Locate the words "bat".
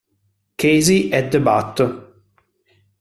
1.39-1.77